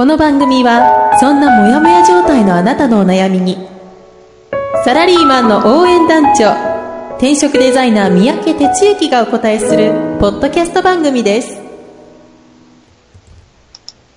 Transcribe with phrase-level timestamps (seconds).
[0.00, 3.68] この番組はそんなモヤモヤ状態のあなたのお悩みに
[4.82, 6.52] サラリーマンの応援団長
[7.16, 11.60] 転職デザイナー三宅哲之がお答えするポッドキャスト番組です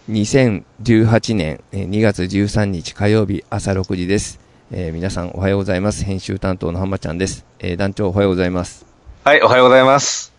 [0.07, 4.39] 2018年えー2月13日火曜日朝6時です。
[4.71, 6.05] えー皆さんおはようございます。
[6.05, 7.45] 編集担当の浜ちゃんです。
[7.59, 8.85] えー団長おはようございます。
[9.25, 10.31] はい、おはようございます。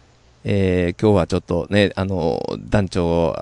[0.45, 3.37] えー今日はちょっとね、あのー団長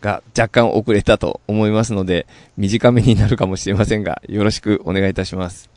[0.00, 5.70] が若干遅れたと思いますので、短めになるかもしれませんが、よろしくお願いいたします。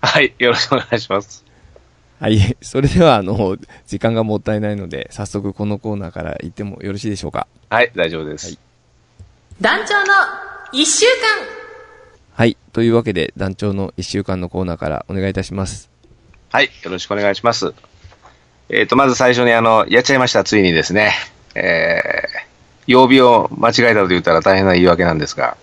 [0.00, 1.44] はい、よろしくお願いします。
[2.20, 2.56] はい。
[2.60, 7.46] それでは、あの、時間がもったいないので、早速このコーナーから行ってもよろしいでしょうか。
[7.70, 8.46] はい、大丈夫です。
[8.46, 8.58] はい
[9.60, 10.12] 団長の
[10.72, 11.46] 一週間
[12.32, 12.56] はい。
[12.72, 15.90] というわけで、団長の1週間のコーナーからお願いいたします。
[16.50, 17.72] はい、よろしくお願いします。
[18.68, 21.12] えっ、と、まず最初にあの、やっちゃいました、ついにですね。
[21.54, 22.23] えー、
[22.86, 25.56] 曜日を間違えたと言ったら大変な言い訳なんですが、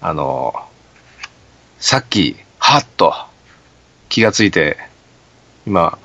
[0.00, 0.54] あの、
[1.78, 3.14] さっき、はっと
[4.08, 4.76] 気がついて、
[5.66, 5.98] 今、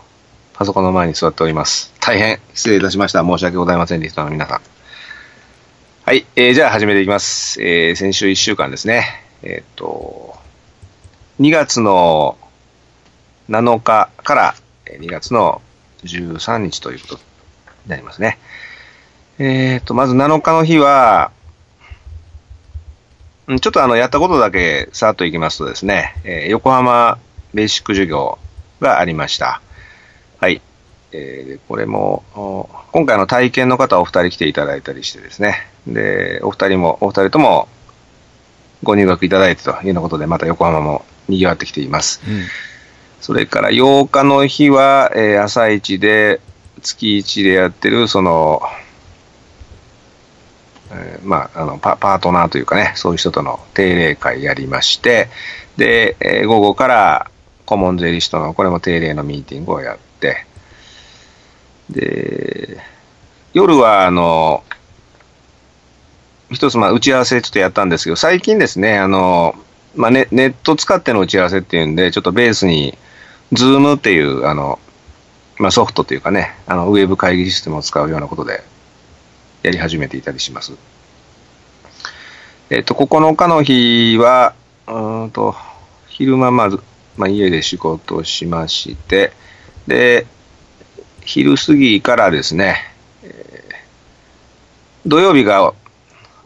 [0.54, 1.94] パソコンの前に座っております。
[2.00, 3.24] 大変失礼いたしました。
[3.24, 4.62] 申し訳ございません、リスナーの皆さん。
[6.06, 7.62] はい、えー、じゃあ始めていきます。
[7.62, 9.26] えー、先週1週間ですね。
[9.44, 10.38] えっ、と、
[11.42, 12.38] 2月の
[13.50, 15.62] 7日から2月の
[16.04, 17.22] 13日ということに
[17.88, 18.38] なりますね。
[19.38, 21.32] えっ、と、まず7日の日は、
[23.48, 27.20] うんちょっとあの、やったことだけさーっといきますとですね、えー横浜
[27.54, 28.40] ベーシック授業
[28.80, 29.62] がありました。
[30.40, 30.62] はい。
[31.12, 37.68] えーでこれも、お今回の体験の方お二人来ていただいたりしてですね、で、お二人も、お二人とも
[38.84, 42.22] ご入学いただいてというようなことで、また横浜も賑わってきています。
[42.26, 42.44] うん。
[43.20, 46.40] それから8日の日は、えー朝一で、
[46.82, 48.62] 月一でやってる、その、
[50.96, 55.30] えーまあ、あのパ、パートナーというかね、そういう人との定例会やりまして、
[55.78, 57.32] で、えー午後から
[57.66, 60.46] 顧問税理士との、これも定例のミーティングをやって、
[61.90, 62.78] で、
[63.54, 64.64] 夜は、あの、
[66.52, 69.56] 一つ、まあ、打ち合わせちょっとやったんですけど、最近ですね、あの、
[69.96, 72.98] まあ、ネネット使っての打ち合わせっていうんで、ちょっとベースに、
[73.52, 74.80] ズームっていう、あの、
[75.58, 78.64] まあ、ソフトというかね、あの、ウェブ会議システムを使うようなことで、
[79.66, 80.74] やり始めていたりします。
[82.70, 84.54] えっと、9日の日は、
[84.88, 85.56] うんと、
[86.08, 86.80] 昼間まず、
[87.18, 89.32] まあ、家で仕事をしまして、
[89.88, 90.26] で、
[91.22, 92.78] 昼過ぎからですね、
[93.24, 93.66] えー
[95.08, 95.74] 土曜日が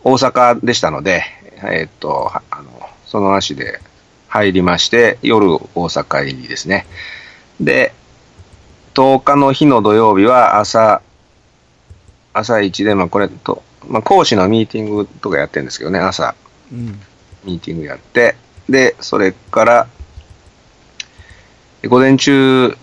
[0.03, 1.23] 大阪でしたので、
[1.63, 3.79] えっと、あの、その足で
[4.27, 6.85] 入りまして、夜大阪入りですね。
[7.61, 7.93] で、
[8.95, 11.01] 10日の日の土曜日は朝、
[12.39, 16.35] 朝一で、まあこれと、まあ講師のミーティングとかやってるんですけどね、朝
[16.71, 16.99] うん。
[17.43, 18.35] ミーティングやって、
[18.67, 19.87] で、それから、
[21.87, 22.77] 午前中、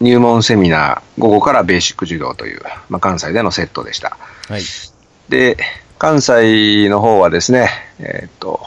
[0.00, 4.16] 入門セミナー、午後からベーシック授業という、まあ、関西でのセットでした。
[4.48, 4.62] はい。
[5.28, 5.56] で、
[5.98, 8.60] 関西の方はですね、えーっと、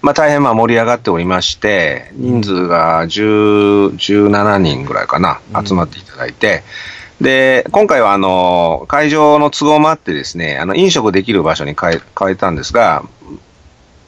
[0.00, 6.62] まあ大変まあ盛り上がっておりまして、人数が10 17人ぐらいかなう、ん集まっていただいて、
[7.20, 13.02] で、今回はあの、会場の都合もあってですね、あの、飲食できる場所に変え変えたんですが、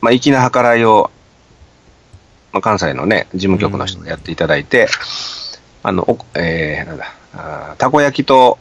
[0.01, 1.11] まあ粋な計らいを、
[2.53, 4.89] まあ、関西のね、事務局の人がやっていただいて、
[5.83, 8.59] あの、おえー、なんだ、あーたこ焼きと、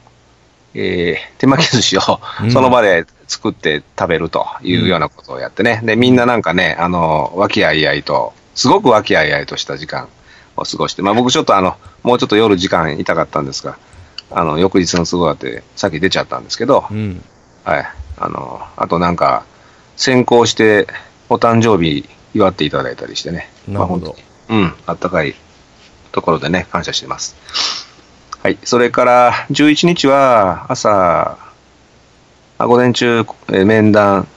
[0.73, 5.81] えー手巻き寿司をうんその場で作って食べるというようなことをやってね。
[5.83, 10.09] で、みんななんかね、あの、和気あいあいと、すごく和気あいあいとした時間
[10.57, 13.77] を過ごして、まあ僕ちょっとあの、もうちょっと夜時間いたかったんですが、
[14.31, 17.23] あの、翌日の都合があって、さっき出ちゃったんですけど、うん。
[17.63, 17.85] はい。
[18.17, 19.45] あの、あとなんか、
[19.95, 20.87] 先行して
[21.29, 23.49] お誕生日祝っていただいたりしてね。
[23.67, 24.15] なるほど
[24.49, 25.35] まあうん、あったかい
[26.11, 27.35] ところでね、感謝してます。
[28.41, 28.57] はい。
[28.63, 31.37] それから、11日は朝、
[32.57, 34.27] あ午前中、えー面談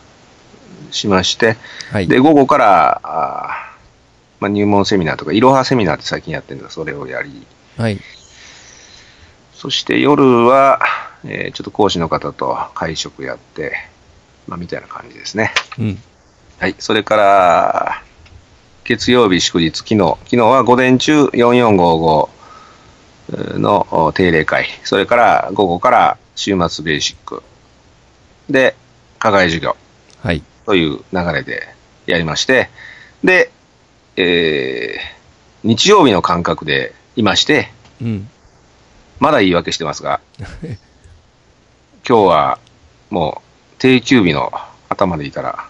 [0.90, 1.56] しまして、
[1.90, 2.08] はい。
[2.08, 3.72] で、午後から、あー
[4.40, 7.46] まあ、入門セミナーとか、いろはセミナーって最近やってるんだそれをやり、
[7.78, 7.98] はい。
[9.62, 10.80] そして夜は、
[11.24, 13.76] えーちょっと講師の方と会食やって、
[14.48, 15.52] まあ、みたいな感じですね。
[15.78, 16.02] うん。
[16.58, 16.74] はい。
[16.80, 18.02] それから、
[18.82, 19.98] 月曜日祝日、昨日。
[20.24, 22.28] 昨日は午前中4455
[23.60, 24.66] のお定例会。
[24.82, 27.44] それから午後から週末ベーシック。
[28.50, 28.74] で、
[29.20, 29.76] 課外授業
[30.24, 30.42] はい。
[30.66, 31.68] という流れで
[32.06, 32.68] やりまして、
[33.22, 33.52] で、
[34.16, 35.22] えー
[35.62, 37.70] 日曜日の感覚でいまして、
[38.00, 38.28] うん。
[39.22, 40.20] まだ言い訳してますが、
[40.60, 40.76] 今
[42.02, 42.58] 日は
[43.08, 43.40] も
[43.76, 44.50] う定休日の
[44.88, 45.68] 頭でいたら、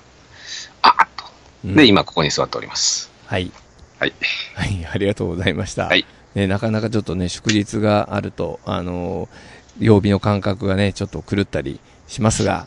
[0.80, 1.26] あっと。
[1.66, 3.10] うんで、今ここに座っております。
[3.26, 3.52] はい。
[3.98, 4.14] はい。
[4.54, 5.84] はい、ありがとうございました。
[5.84, 6.06] はい。
[6.34, 9.28] ね、なかなかちょっとね、祝日があると、あのー
[9.78, 12.66] 曜日の感覚がね、ちょっと狂ったりしますが、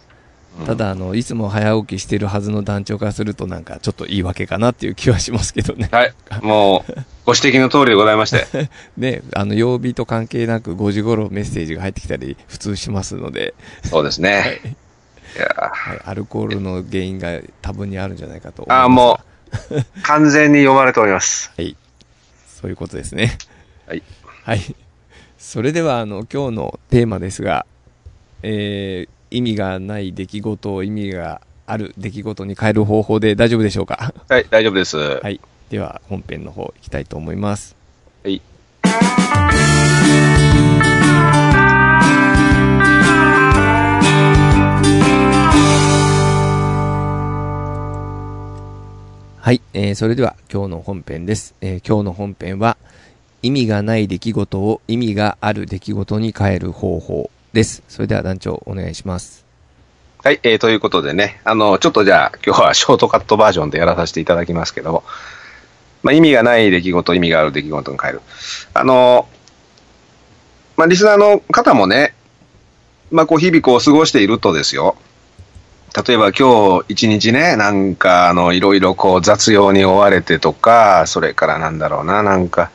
[0.66, 5.90] ただ、あの、いつも早起きしてるはずの団長からすると、なんか、ちょっと言い訳かなっていう気はしますけどね。
[5.92, 6.14] はい。
[6.42, 6.94] もう、
[7.26, 8.70] ご指摘の通りでございまして。
[8.96, 13.54] ね、あの、曜日と関係なく5時頃メッセージが入ってきたり、普通しますので、
[13.84, 14.62] そうですね。
[15.36, 19.20] いやはい、アルコールの原因が多分にあるんじゃないかとあーも
[19.74, 21.52] う、 完全に読まれております。
[21.58, 21.76] はい。
[22.48, 23.38] そういうことですね。
[23.86, 24.04] はい。
[24.44, 24.76] はい。
[25.38, 27.66] それでは、あの、今日のテーマですが、
[28.44, 34.14] えー、意味がない出来事を意味がある出来事に変える方法で大丈夫でしょうか？
[34.30, 34.96] はい、大丈夫です。
[34.96, 35.42] ははい。
[35.70, 37.76] では、本編の方行きたいと思います。
[38.30, 38.40] い。
[49.42, 49.62] はい。
[49.74, 51.56] えー、それでは今日の本編です。
[51.60, 52.78] えー、今日の本編は、
[53.42, 57.82] 意味がない出来事を意味がある出来事に変える方法です。
[57.88, 59.46] それでは団長、お願いします。
[60.24, 65.04] はい、えー、ということでね、あの、ちょっとじゃあ、今日は ショートカットバージョンでやらさせていただきますけども、
[66.04, 68.22] まあ、意味がない出来事、意味がある出来事に変える。
[68.74, 69.28] あの、
[70.76, 72.14] まあ、リスナーの方もね、
[73.10, 74.98] まあ、こう、日々こう、過ごしているとですよ、
[76.06, 82.72] 例えば今日一日ね、なんか、あの、いろいろこう、雑用に追われてとか、それからなんだろうな、なんか、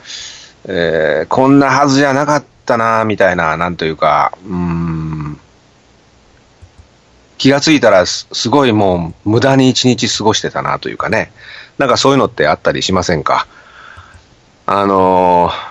[0.64, 5.40] えーこんなはずじゃなかったな、みたいな、なんというか、うん、
[7.36, 11.32] 気がついたらすすごいもう無駄に一日過ごしてたなというかね。
[11.78, 13.46] なんかそういうのってあったりしませんか？
[14.66, 15.70] あのー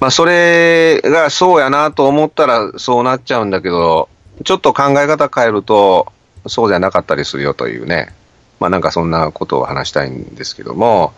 [0.00, 4.08] まあそれがそうやなと思ったらそうなっちゃうんだけど、
[4.44, 6.12] ちょっと考え方変えると
[6.46, 8.14] そうじゃなかったりするよというね。
[8.60, 11.12] まあなんかそんなことを話したいんですけども、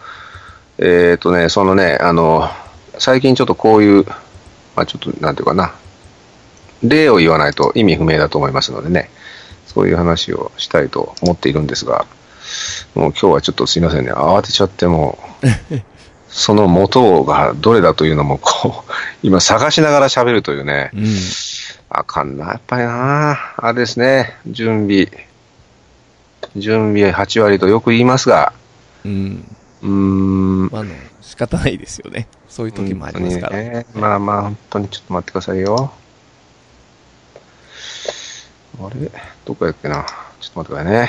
[0.78, 2.48] えっ、とね、そのね、あの、
[2.98, 4.06] 最近ちょっとこういう、
[4.76, 5.74] まあちょっとなんていうかな、
[6.82, 9.10] 例を言わないと意味不明だと思いますのでね。
[9.72, 12.04] そういう話をしたいと思っているんですが、
[12.96, 15.46] もう今日はちょっとすいませんね、慌てちゃってもう、
[16.28, 21.06] その元がどれだというのも、こう、今探しながら喋るというね、うん。
[21.88, 25.08] あかんな、やっぱりな、あれですね、準備、
[26.56, 28.52] 準備8割とよく言いますが、
[29.04, 29.56] うん。
[29.82, 30.90] うーん、まあ、あの、
[31.20, 32.28] 仕方ないですよね。
[32.48, 33.56] そういう時もありますから。
[33.56, 35.92] ねまあまあ、本当にちょっと待ってくださいよ。
[38.82, 39.10] あれ？
[39.44, 40.06] どこやっけな？
[40.40, 41.08] ちょっと待ってくださいね。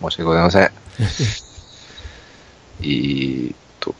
[0.00, 0.64] 申し訳ございません。
[2.80, 3.94] えーっと。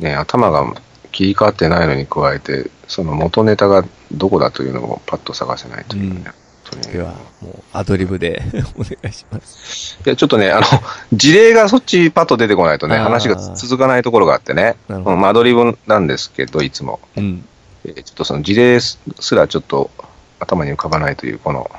[0.00, 0.74] ね頭が
[1.12, 6.22] 切り替わってないのに加えて、その元ネタがどこだというのもパッと探せないというね。
[6.26, 6.43] うん
[6.92, 8.42] では、もう、アドリブで
[8.76, 9.98] お願いします。
[10.04, 10.66] いや、ちょっとね、あの、
[11.12, 17.00] 事例がそっちパッと出てこないとね、話が続かないところがあってね、うんまあアドリブなんですけど、いつも。
[17.16, 17.44] うん。
[17.84, 19.90] えーちょっとその事例すすらちょっと
[20.40, 21.70] 頭に浮かばないという、この、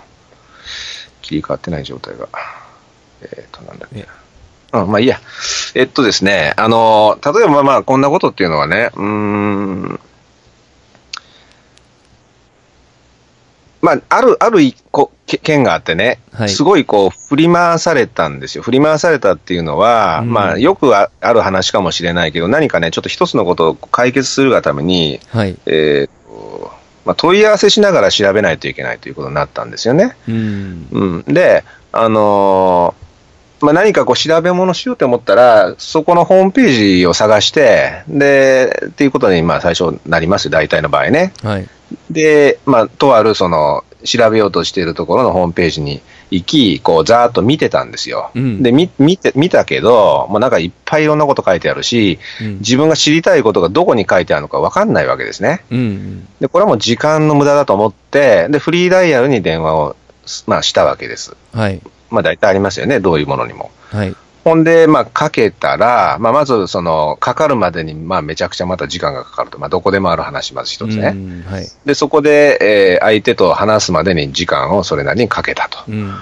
[1.21, 2.27] 切り替わってない状態が。
[3.21, 4.07] えっ、と、なんだっけ。
[4.73, 5.19] うん、まあいいや。
[5.73, 9.99] えっとですね、あの、例えばまあこんなことっていうのはね、うーん、
[13.85, 18.63] まあ、ある、ある一個、け件があってね、はいすごいこう、振り回されたんですよ。
[18.63, 25.55] 振り回されたっていうのは、うんまあ、よくあある話かもしれないけど、何かね、ちょっと一つのことを解決するがために、はい。
[25.67, 26.71] えーと
[27.05, 30.15] まあ、問い合わせしながら調べないといけないということになったんですよね。
[30.27, 30.87] うん。
[30.91, 33.05] うん、で、あのー
[33.61, 41.33] まあ、何かこう調べ物しようと思ったら、そこのホームページを探して、で、っていうことにまあ最初なりますよ、大体の場合ね。
[41.41, 41.67] はい。
[42.09, 46.01] で、まあ、とあるその、調べようとしているところのホームページに
[46.31, 48.31] 行き、こう、ざーっと見てたんですよ。
[48.35, 52.57] うんで、み見て、見たけど、もうなんかいっぱいいろんなこと書いてあるし、うん。
[52.59, 55.65] 自分が知りたいことがどこに書いてあるのか分かんないわけですね。
[55.71, 56.27] うん。
[56.39, 59.95] で、これはもう時間の無駄だと思って、で、フリーダイヤルに電話を、
[60.47, 61.35] まあ、したわけです。
[61.53, 61.81] はい。
[62.09, 63.71] まあ、大体ありますよね、どういうものにも。
[63.89, 64.15] はい。
[64.45, 69.57] ほんで、まあ、かけたら、まあ、まず、その、かかるまでに、まあ、めちゃくちゃまた時間がかかると。
[69.57, 71.13] まあ、どこでもある話、まず一つね。
[71.15, 71.67] うんはい。
[71.83, 75.79] で、そこで、えー相手と話すまでに時間をそれなりにかけたと。
[75.89, 76.13] うん。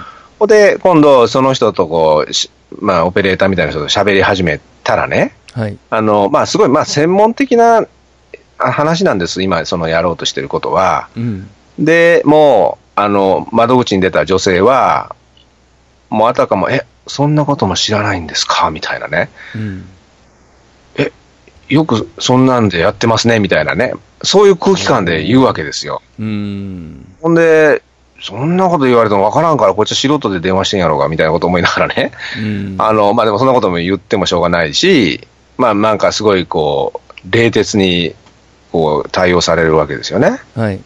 [0.46, 2.50] で、今度、その人とこう、し
[2.80, 5.76] まあ、オペレーターみたいな人と喋り始めたらね、はい。
[5.90, 7.86] あの、まあ、すごい、まあ、専門的な
[8.58, 9.42] あ話なんです。
[9.42, 11.08] 今、そのやろうとしてることは。
[11.14, 11.50] うん。
[11.78, 15.14] で、もう、あの、窓口に出た女性は、
[16.08, 18.70] もうあたかも、え、そんなことも知らないんですか？
[18.70, 19.30] みたいなね。
[19.54, 19.84] うん。
[21.68, 23.94] よくそんなんでやってますね、みたいなね。
[24.22, 26.02] そういう空気感で言うわけですよ。
[26.20, 27.14] うん。
[27.22, 27.82] ほんで、
[28.20, 32.12] そんなこと言われてもわからんから、こっちは素人で電話してんやろうが、みたいなこと思いながらね。
[32.38, 32.76] うん。
[32.78, 38.14] あの、まあでもそんなことも言ってもしょうがないし、まあなんかすごいこう、冷徹に
[38.70, 40.38] こう対応されるわけですよね。
[40.54, 40.80] はい。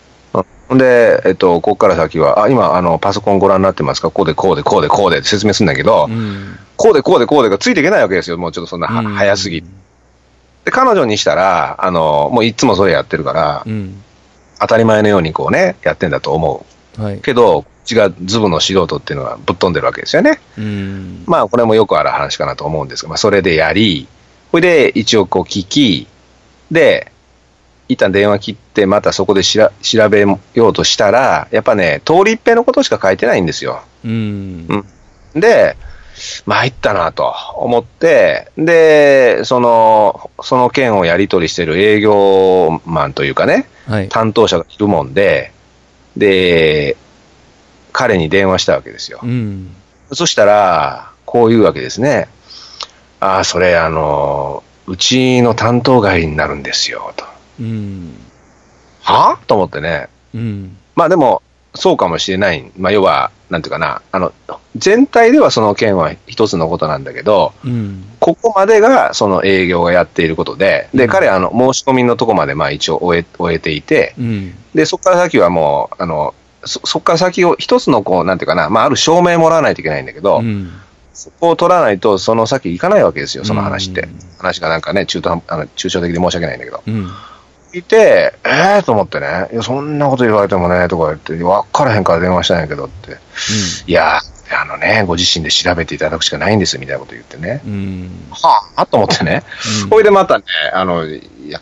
[0.70, 4.10] で、えっと、ここから先は、あ、今、あの、パソコンご覧になってますか？
[4.10, 6.58] こうで、こうで、こうで、こうでって説明するんだけど、うん。
[6.76, 8.37] こうで、こうで、こうでがついていけないわけですよ。
[8.37, 9.68] もうちょっとそんなは、早すぎて。
[10.66, 14.02] で、彼女にしたら、あの、もういつもそれやってるから、うん。
[14.60, 16.66] 当たり前のようにこうね、やってんだと思
[16.98, 17.14] はい。
[17.14, 17.20] う。
[17.20, 20.40] けど、こっちがズブの素人っていうのはぶっ飛んでるわけですよね。
[20.58, 21.25] うん。
[21.26, 24.06] まあ、これもよくある話かなと思うんですが、まあ、それでやり、
[24.50, 26.08] これで一応こう聞き、
[26.70, 27.12] で、
[27.88, 33.83] 一旦電話切って、またそこでしら調べようとしたら、やっぱね、通り一遍のことしか書いてないんですよ。
[34.04, 34.85] うん。
[35.35, 35.76] で、
[36.47, 44.09] 参ったなと思って、で、その、その件をやり取りしてる営業マンというかね、はい。
[44.09, 45.52] 担当者がいるもんで、
[46.16, 46.97] で、
[47.92, 49.26] 彼に電話したわけですよう。
[49.26, 49.75] ん。
[50.12, 52.28] そしたら、こういうわけですね。
[53.21, 57.27] ああ、それ、あの、うちの担当外になるんですよ、と。
[57.61, 58.15] うん。
[59.03, 59.38] は？
[59.47, 60.09] と思ってね。
[60.35, 60.77] うん。
[60.95, 61.43] まあでも、
[61.75, 62.71] そうかもしれない。
[62.77, 64.33] まあ要は、なんていうかな、あの、
[64.77, 68.05] 全体ではその件は一つのことなんだけど、うん。
[68.21, 74.55] ここまでがその営業がやっていることで、で、うん彼はあの、申し込みのとこまでまあ一応終え、終えていて、うん。
[74.75, 76.35] で、そこから先はもう、あの、
[76.65, 80.73] そ、そこから先を一つのこう、なんていうかな、まあある証明もらわないといけないんだけど、うん。
[81.15, 84.03] そこを取らないと、その先行かないわけですよ、その話って。
[84.03, 86.81] うん話がなんかね、中途半あの抽象的で申し訳ないんだけど。
[87.72, 87.78] うん。
[87.78, 93.18] いて、えーと思ってね、いや、そんなこと言われてもね、とか言って、分からへんから電話したんやけどって、
[93.87, 94.20] いや、
[94.50, 98.10] あのね、ご自身で調べていただくしかないんですみたいなこと言ってね、うん。
[98.30, 99.42] はあと思ってね、
[99.82, 101.60] うんこれでまたね、あの、いや、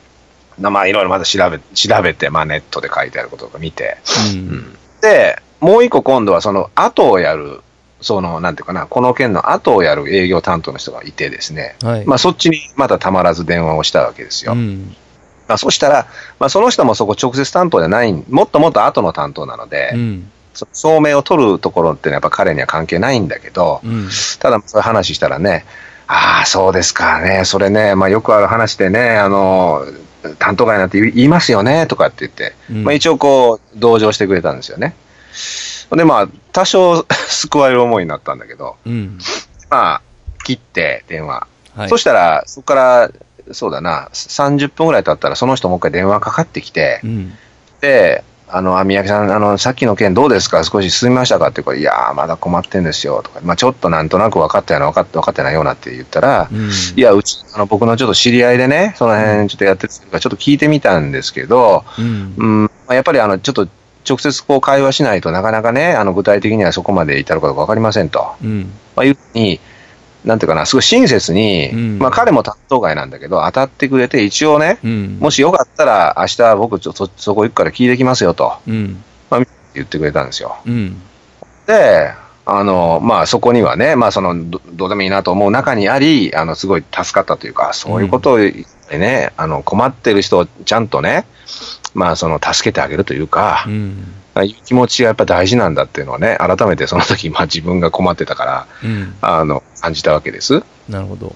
[0.59, 3.99] まあ、いろいろまた調べ、調べて、まあ、ネットで書いてあることとか見て、
[4.35, 4.77] うん。
[5.03, 7.61] で、もう一個今度はその後をやる、
[8.01, 12.07] その、なんていうかな、この件の後をやる営業担当の人がいてですね、はい。
[12.07, 14.53] まあ、そっちにまたたまらず電話をしたわけですよ。
[14.53, 14.97] うん。
[15.49, 16.07] まあ、そしたら、
[16.39, 20.31] まあ、その人もそこ直接担当じゃない、もっともっと後の担当なので、うん。
[21.03, 24.09] 明を取るところってやっぱ彼には関係ないんだけど、うん。
[24.39, 25.65] ただそういう話したらね、
[26.09, 29.85] ああ、そうですかね、それね、まあ、よくある話でね、あの、
[30.39, 34.95] 担当外なんて言い言いますよね、とかって言って、うんまあ、一応こう、同情してくれたんですよね。
[35.91, 39.19] で、まあ、多少救われる思いになったんだけど、うん。
[39.69, 40.03] まあ、
[40.45, 41.47] 切って電話。
[41.75, 41.89] はい。
[41.89, 43.11] そしたら、そこから、
[43.53, 47.33] そうだな、30分ぐらい経ったら、その人もう一回電話かかってきて、うん。
[47.81, 50.63] で、あの、あ、三宅さん、あの、さっきの件どうですか？
[50.63, 51.49] 少し進みましたか？
[51.49, 56.71] ってこれ、いやー、まだ困ってんですよ、とか、まあちょっとなんとなく分かったような、分かって、分かってないようなって言ったら、うん。
[56.71, 62.35] いや、うち、あの、僕のちょっと知り合いでね、その辺ちょっとやってるから、ちょっと聞いてみたんですけど、うん。
[62.37, 63.69] うん、まあ、やっぱりあの、ちょっと
[64.09, 68.37] 直接こう会話しないとなかなかね、あの、具体的にはそこまで至るかどうか分かりませんと。
[68.45, 68.71] うん。
[68.95, 69.59] まあ、いうふうに、
[70.27, 75.19] なんていうかな、すごい親切に、うんまあ彼も担当外なんだけど、当たってくれて、一応ね、うん。
[75.21, 79.03] もしよかったら、明日僕ちょっとそそこ行くから聞いてきますよとうん。
[79.75, 80.57] 言ってくれたんですよ。
[80.67, 81.01] うん。
[81.67, 82.11] で、
[82.45, 91.27] あの、まあそこにはね、まあその、どどうでもいいなと思う中にあり、あの、すごい助かったというか、そういうことを言ってね、あの、困ってる人をちゃんとね、
[91.95, 93.67] まあその、助けてあげるというか、
[94.37, 94.41] うん。
[94.41, 99.15] ああいう気持ちがやっぱ大事なんだっていうのはね、改めてその時、まあ自分が困ってたから、うん。
[99.21, 100.63] あの、感じたわけです。
[100.89, 101.35] なるほど。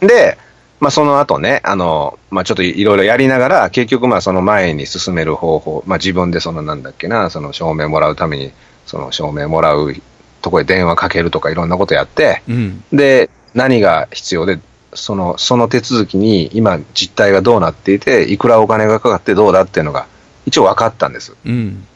[0.00, 0.38] で、
[0.80, 8.52] まあ、その後ね、あの、まあ、ちょっといろいろやりながら、結局、まあ、その前に進める方法、まあ、自分でそのなんだっけな、その証明もらうために、
[8.84, 9.94] その証明もらう
[10.42, 12.84] ところで電話かけるとかいろんなことやって、うん。
[12.92, 14.58] で、何が必要で、
[14.92, 20.06] その、その手続きに今実態がどうなっていて、いくらお金がかかってどうだっていうのが
[20.44, 21.34] 一応分かったんです。
[21.46, 21.86] うん。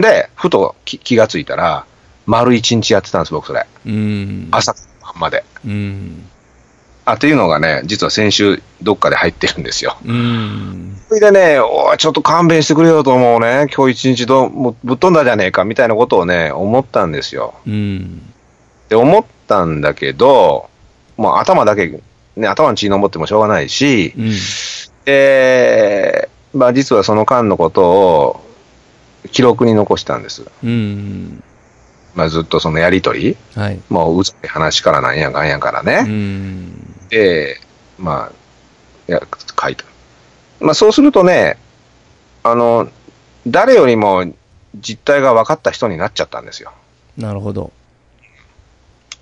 [0.00, 1.84] で、ふと気気がついたら、
[2.26, 3.66] 丸一日やってたんです、僕それ。
[3.86, 4.48] うん。
[4.50, 5.44] 朝晩まで。
[5.66, 6.24] うん。
[7.04, 9.96] あ、っていうのがね、実は先週どっかで入ってるんですよ。
[10.04, 10.96] うん。
[11.08, 13.66] それでね、おい、ちょっと勘弁してくれよと思うね。
[13.74, 17.54] 今日一日どうもうぶっ飛んだじゃねえかみたいなことをね、思ったんですよ。
[17.66, 18.22] うん。
[18.90, 20.68] で、思っったんだけど、
[21.16, 22.00] もう頭だけ、
[22.36, 24.32] ね、頭に血の持ってもしょうがないし、うん。
[25.06, 28.40] えーまあ実はその間のことを
[29.32, 30.44] 記録に残したんです。
[30.62, 31.42] うん。
[32.14, 33.80] まあずっとそのやりとり、はい。
[33.88, 36.02] もううざい話からなんやかんやからうね。
[36.02, 37.08] ん。
[37.08, 37.60] で、
[37.98, 38.32] まあ、
[39.08, 39.22] いや、
[39.60, 39.84] 書いた。
[40.60, 41.56] まあそうするとね、
[42.42, 42.88] あの、
[43.46, 44.24] 誰よりも
[44.76, 46.72] 実態が分かった人になっちゃったんですよ。
[47.16, 47.72] なるほど。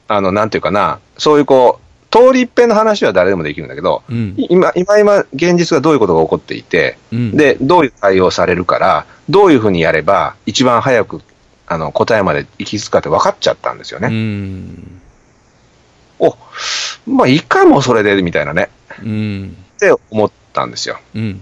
[0.08, 1.85] あの、なんていうかな、そういうこう、
[2.16, 4.34] 通り一遍の話は誰でもできるんだけど、うん。
[4.36, 11.20] 今、今、今、現実がどういうことが起こっていて、うん、で、どういう対応されるから、どういうふうにやれば、一番早く、
[11.66, 14.08] あの、答えまで行き着くかって分かっちゃったんですようね。
[14.08, 15.00] ん。
[16.18, 16.36] お、
[17.06, 18.70] まあ、いいかもそれで、みたいなね、
[19.02, 19.56] うん。
[19.76, 20.98] って思ったんですよ。
[21.14, 21.40] うん。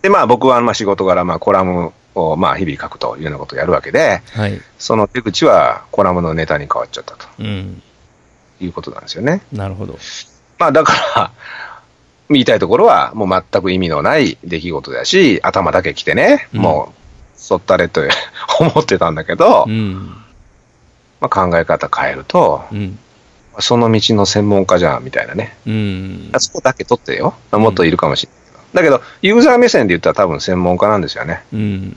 [0.00, 4.60] で、まあ、僕は、まあ、仕事柄、まあ、コラムを、まあ、日々書くというようなことをやるわけで、はい。
[4.78, 7.82] その手口は、コラムのネタに変わっちゃったとうん。
[8.60, 9.42] いうことなんですよね。
[9.52, 9.98] なるほど。
[10.58, 11.30] まあだから、
[12.30, 18.02] 言いたいところは、もう全く意味のない出来事だし、頭だけ来てね、うんもう、そったれと
[18.58, 20.16] 思ってたんだけど、うん。
[21.20, 22.98] まあ、考え方変えると、うん。
[23.58, 25.56] その道の専門家じゃん、みたいなね。
[25.66, 26.32] うん。
[26.38, 27.34] そこだけ取ってよ。
[27.52, 28.98] もっといるかもしれないけど。
[28.98, 31.42] だけど、ユーザー目線で言ったら多分専門家なんですよね。
[31.52, 31.96] うん。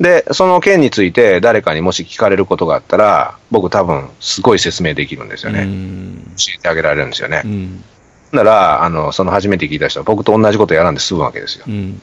[0.00, 5.64] で、その件について誰かにもし聞かれることがあったら、僕多分すごい説明できるんですようね。
[5.64, 6.16] ん。
[6.36, 7.48] 教えてあげられるんですよねう。
[7.48, 7.84] ん。
[8.32, 11.64] なら、あの、その初めて聞いた人は僕と同じことやらんで済むわけですよ。
[11.68, 12.00] うん。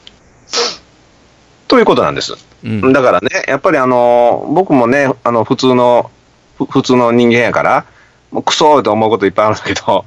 [1.68, 2.34] ということなんです。
[2.64, 2.92] うん。
[2.92, 6.10] だからね、やっぱりあの、僕もね、あの、普通の、
[6.58, 7.86] ふ普通の人間やから、
[8.30, 10.04] もうクソーと思うこといっぱいあるんだけど、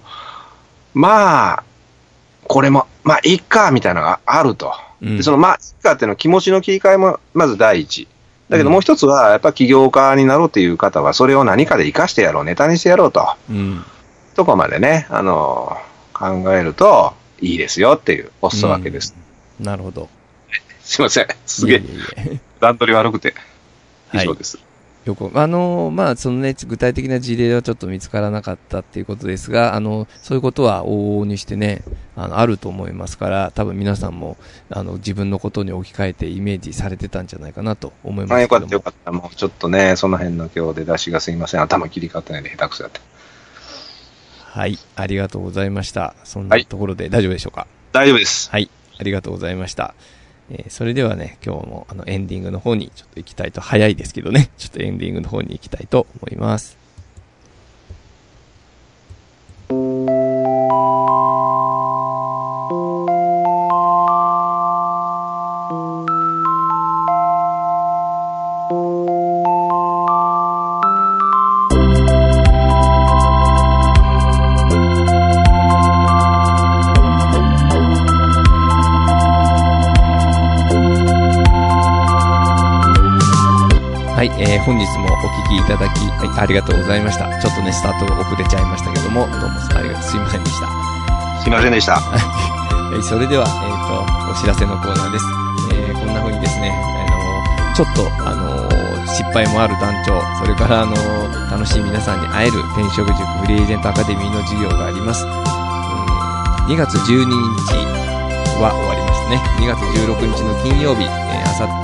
[0.94, 1.64] まあ、
[2.48, 4.74] これも、まあ、いっか、みたいなのがあると。
[5.02, 8.08] うんでその、まあ、いっかっていうのは気持ちの切り替えも、まず第一。
[8.50, 13.28] だけどうんもう一つは、やっぱ起業家になろうっていう方は、それを何かで活かしてやろう、ネタにしてやろうと。
[13.50, 13.84] うん。
[14.36, 15.78] とこまでね、あの、
[16.14, 19.16] 考えると、いいですよっていう、おすそわけです。
[19.60, 20.10] なるほど。
[20.84, 21.28] すいません。
[21.46, 21.76] すげ
[22.18, 23.34] え段取り悪くて。
[24.14, 24.60] 以はい上です。
[25.06, 31.84] よく、あの、まあ、そのね、具体的な事例はちょっと見つからなかったっていうことですが、あの、そういうことは往々にしてね、
[32.16, 34.36] あの、あると思いますから、多分皆さんも、
[34.72, 38.66] あの、自分のことに置き換えてイメージされてたんじゃないかなと思いますあ、よかけども。
[38.66, 39.12] ったよかった。
[39.12, 41.62] もうちょっとね、その辺の今日出だしがすいません。
[41.62, 43.00] 頭切り替わってないんで下手くそやって。
[44.42, 46.16] はい、ありがとうございました。
[46.24, 47.68] そんなところで大丈夫でしょうか？
[47.92, 48.50] 大丈夫です。
[48.50, 49.94] はい、ありがとうございました。
[50.50, 56.78] えーそれではね、今日もあのエンディングの方にちょっと行きたいと、早いですけどね、 ちょっとエンディングの方に行きたいと思います。
[84.40, 87.26] えー本日もお聞きいただき、はい、ありがとうございました。
[87.40, 90.68] ちょっとね、スタートが遅れちゃいましたけども、どうもありがとう、すいませんでした。
[91.42, 92.00] すいませんでした。
[92.00, 95.26] はい、 それでは、えっ、と、お知らせのコーナーです。
[95.74, 100.96] えーこんな風にですね、あのちょっと、あの失敗もある団長、それから、あの
[101.52, 105.26] 楽しい皆さんに会える転職塾フリーエージェントアカデミーの授業があります。
[105.26, 105.66] えー
[106.66, 107.36] 2月12日
[108.58, 109.38] は終わりましたね。
[109.60, 111.75] 2月16日の金曜日、えー、あさっ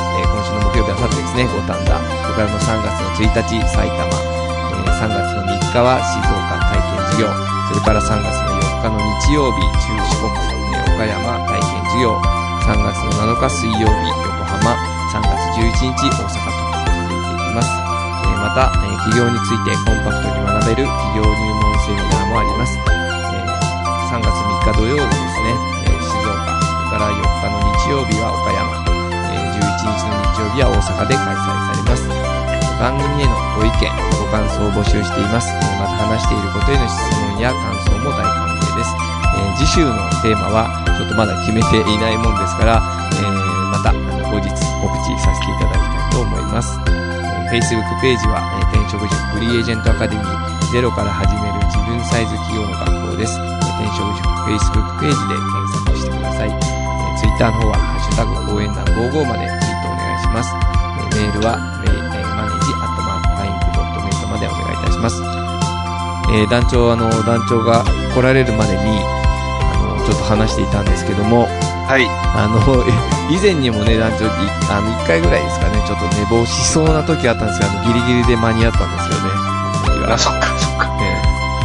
[0.82, 1.94] 曜日、あさってですね、五反田。
[2.26, 4.02] それからの3月の1日、埼玉。
[4.02, 7.30] えー3月の3日は静岡体験授業。
[7.70, 10.30] それから3月の4日の日曜日、中四国、
[10.74, 12.14] えー岡山体験授業。
[12.62, 14.78] 3月の7日水曜日、横浜。
[15.10, 17.70] 3月11日、大阪と続いていきます。
[17.70, 22.78] えーまた、えー企業についてコンパクトに学べる企業入門セミナーもあります。
[22.78, 28.91] えー3月3日土曜日ですね、えー静岡、それから4日の日曜日は岡山、
[29.90, 32.08] 日の日曜日は大阪で開催されます。
[32.82, 35.50] 番組へのご意見、ご感想を募集しています。
[35.54, 38.90] えまた話していることへの質問や感想も大歓迎です。
[39.38, 39.94] えー次週の
[40.26, 40.66] テーマは
[40.98, 42.82] ちょっとまだ決めていないもんですから、
[43.14, 43.30] えー
[43.72, 46.80] またあの後日告知させていただきたいと思います。
[46.88, 53.38] えー Facebook ページは、えー転職塾フリーエージェントアカデミーゼロから始める自分サイズ企業の学校です。
[53.38, 53.44] え
[53.84, 56.50] 転職塾 Facebook ページで検索してください。
[56.50, 56.72] えー
[57.22, 59.46] Twitter の方はハッシュタグ応援団55まで
[60.32, 60.54] ます。
[60.56, 65.22] えーメールは、メえーマネージアットマークインクドットネットまでお願いいたします。
[66.34, 71.48] えー団長、あの、団長が来られるまでに、あの、ちょっと話していたんですけども、
[71.88, 72.08] はい。
[72.08, 72.62] あの、
[73.30, 74.30] 以前にもね、団長、い
[74.70, 80.14] あの、1回ぐらいですかね、ちょっと寝坊しそうな時あったんですが、あのギリギリで間に合ったんですよね。
[80.14, 80.88] あ、そっか、そっか。
[81.02, 81.22] え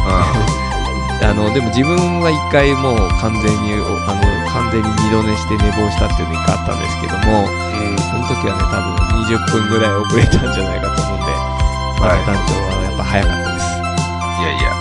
[1.27, 7.96] あの、でも自分は一回もう完全に、おあの、完全に二度寝して寝坊したっていうのがあったんですけども、うん。
[8.27, 11.31] 時はね、多分20分ぐらい遅れたんじゃないかと思うんで、
[11.99, 13.65] まだはい団長はやっぱ早かったです。
[14.39, 14.75] いやいや。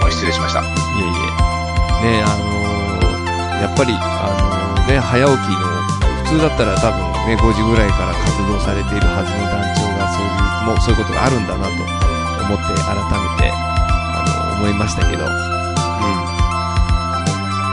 [0.00, 0.60] もう失礼しました。
[0.62, 0.64] い
[1.02, 2.22] えいえ。
[2.22, 2.66] ね、あのー
[3.56, 5.66] やっぱり、あのーね、早起きの、
[6.24, 11.72] 普通だったら多分ね、5時ぐらいから活動されているはずの団長がそういう、もうそういうことがあるんだなと
[12.46, 15.30] 思って改めて、あの思いましたけど、うん。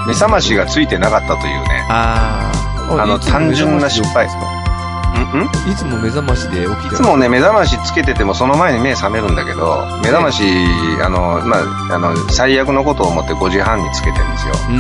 [0.08, 1.86] 目覚ましがついてなかったというね。
[1.90, 4.30] あーあの単純な失敗ん？
[4.30, 5.48] うん？
[5.48, 10.44] かいつも目覚ましで起きていつもね、目覚ましつけててもその前に目覚めるんだけど、目覚まし、
[11.04, 14.54] あの、まあ、あの、最悪のことを思って5時半につけてるんですよ。
[14.54, 14.76] うー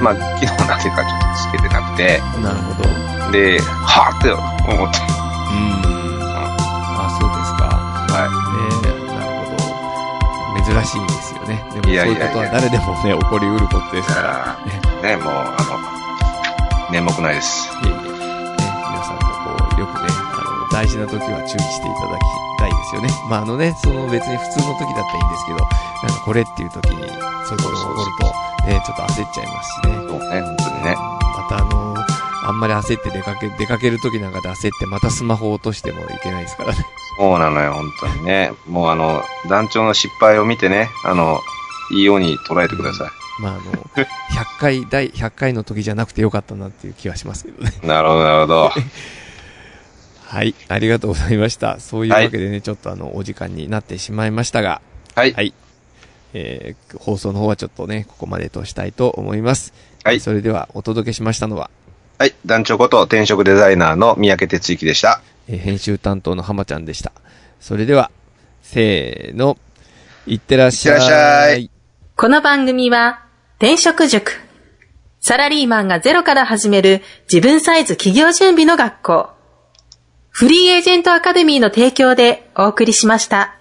[0.00, 0.02] ん。
[0.02, 2.88] まあ、昨日なんていうかちょっとつけてなくて、なるほど。
[3.28, 6.22] うで、はぁって思って、ーん。
[6.24, 7.68] あ、そうですか。
[7.68, 10.64] はねえ、なるほど。
[10.64, 11.62] 珍しいんですよね。
[11.74, 14.56] でもそういうことは誰でもね、起こりうることですから。
[14.64, 15.02] い。
[15.04, 15.56] ね、もう、あ
[15.92, 15.97] の、
[16.90, 17.68] 眠くないです。
[17.84, 19.20] いえいえ、ね、皆さんも
[19.56, 22.22] こう、よくね、あの、大事な時は注意していただき
[22.58, 23.08] たいですよね。
[23.28, 29.94] まあ、あのね、その別に普通の時だったらいいんですけど、なんかこれっていう時に、そういうことが起こると、ね、ちょっと焦っちゃいますしね。
[29.94, 30.96] そうね、本当にね。
[30.96, 31.94] またあの
[32.44, 36.86] あんまり焦って出かけ、出かける時なんかで焦って、またスマホを落としてもいけないですからね。
[37.18, 38.52] そうなのよ、本当にね。
[38.66, 41.40] もうあの、団長の失敗を見てね、あの、
[41.90, 44.04] いいように捉えてくださまあ、あの、100
[44.58, 47.72] 回、第100回の時じゃなくてよかったなっていう気はしますけどね。
[47.82, 47.86] い。
[47.86, 48.72] なるほど、なるほど。
[50.26, 51.80] はい、ありがとうございました。
[51.80, 54.82] そういうわけでね、ちょっとあの、お時間になってしまいましたが、
[55.14, 55.32] はい。
[55.32, 55.54] はい。
[56.34, 59.72] えー、放送の方はちょっとね、ここまでとしたいと思います。
[60.04, 61.70] はいそれでは、お届けしましたのは、
[62.18, 62.34] はい。
[62.44, 65.22] 団長こと転職デザイナーの三宅哲之でした。
[65.48, 67.12] えー編集担当の浜ちゃんでした。
[67.60, 68.10] それでは、
[68.62, 69.56] せーの、
[70.26, 70.96] いってらっしゃい。
[70.96, 71.70] いってらっしゃい
[72.16, 73.27] この番組は、
[73.60, 74.40] 転職塾。
[75.18, 79.30] サラリーマンがゼロから始める自分サイズ企業準備の学校。
[80.28, 83.57] フリーエージェントアカデミーの提供でお送りしました。